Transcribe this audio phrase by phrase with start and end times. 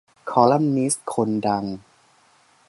[0.29, 1.63] คอลัมนิสต์คนดัง